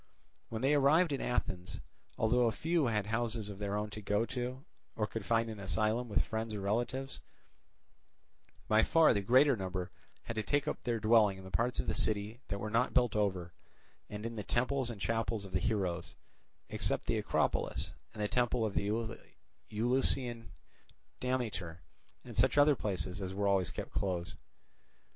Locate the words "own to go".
3.77-4.25